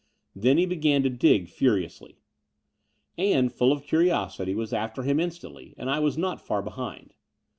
[0.35, 2.17] Then he began to dig furiously.
[3.19, 7.13] Ann, full of curiosity, was after him instantly; and I was not far behind.